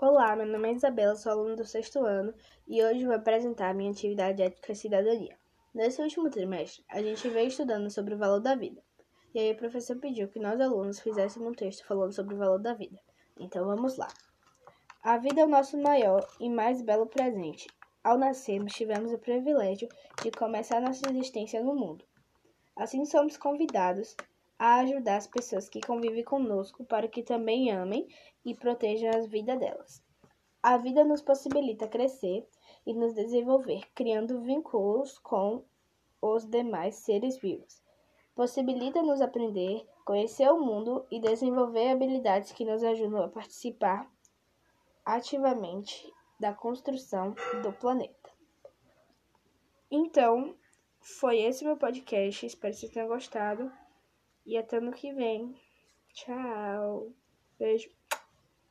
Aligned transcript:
Olá, 0.00 0.36
meu 0.36 0.46
nome 0.46 0.68
é 0.68 0.74
Isabela, 0.74 1.16
sou 1.16 1.32
aluna 1.32 1.56
do 1.56 1.64
sexto 1.64 2.06
ano 2.06 2.32
e 2.68 2.80
hoje 2.84 3.04
vou 3.04 3.16
apresentar 3.16 3.74
minha 3.74 3.90
atividade 3.90 4.40
ética 4.40 4.70
e 4.70 4.76
cidadania. 4.76 5.36
Nesse 5.74 6.00
último 6.00 6.30
trimestre, 6.30 6.84
a 6.88 7.02
gente 7.02 7.28
veio 7.28 7.48
estudando 7.48 7.90
sobre 7.90 8.14
o 8.14 8.16
valor 8.16 8.38
da 8.38 8.54
vida. 8.54 8.80
E 9.34 9.40
aí 9.40 9.50
o 9.50 9.56
professor 9.56 9.96
pediu 9.96 10.28
que 10.28 10.38
nós 10.38 10.60
alunos 10.60 11.00
fizéssemos 11.00 11.48
um 11.48 11.52
texto 11.52 11.84
falando 11.84 12.12
sobre 12.12 12.36
o 12.36 12.38
valor 12.38 12.60
da 12.60 12.74
vida. 12.74 12.96
Então 13.40 13.66
vamos 13.66 13.96
lá. 13.96 14.06
A 15.02 15.18
vida 15.18 15.40
é 15.40 15.44
o 15.44 15.48
nosso 15.48 15.76
maior 15.76 16.24
e 16.38 16.48
mais 16.48 16.80
belo 16.80 17.06
presente. 17.06 17.66
Ao 18.04 18.16
nascermos, 18.16 18.74
tivemos 18.74 19.12
o 19.12 19.18
privilégio 19.18 19.88
de 20.22 20.30
começar 20.30 20.80
nossa 20.80 21.10
existência 21.10 21.60
no 21.60 21.74
mundo. 21.74 22.04
Assim 22.76 23.04
somos 23.04 23.36
convidados 23.36 24.14
a 24.58 24.76
ajudar 24.80 25.16
as 25.16 25.26
pessoas 25.26 25.68
que 25.68 25.80
convivem 25.80 26.24
conosco 26.24 26.84
para 26.84 27.06
que 27.06 27.22
também 27.22 27.70
amem 27.70 28.08
e 28.44 28.54
protejam 28.54 29.10
a 29.10 29.26
vida 29.26 29.56
delas. 29.56 30.02
A 30.62 30.76
vida 30.76 31.04
nos 31.04 31.22
possibilita 31.22 31.86
crescer 31.86 32.48
e 32.84 32.92
nos 32.92 33.14
desenvolver, 33.14 33.82
criando 33.94 34.40
vínculos 34.42 35.18
com 35.18 35.64
os 36.20 36.44
demais 36.44 36.96
seres 36.96 37.38
vivos. 37.38 37.80
Possibilita-nos 38.34 39.20
aprender, 39.20 39.86
conhecer 40.04 40.50
o 40.50 40.60
mundo 40.60 41.06
e 41.10 41.20
desenvolver 41.20 41.90
habilidades 41.90 42.52
que 42.52 42.64
nos 42.64 42.82
ajudam 42.82 43.22
a 43.22 43.28
participar 43.28 44.10
ativamente 45.04 46.12
da 46.38 46.52
construção 46.52 47.34
do 47.62 47.72
planeta. 47.72 48.30
Então, 49.90 50.54
foi 51.00 51.38
esse 51.38 51.64
meu 51.64 51.76
podcast. 51.76 52.46
Espero 52.46 52.74
que 52.74 52.80
vocês 52.80 52.92
tenham 52.92 53.08
gostado. 53.08 53.72
E 54.48 54.56
até 54.56 54.78
ano 54.78 54.92
que 54.92 55.12
vem. 55.12 55.54
Tchau. 56.14 57.12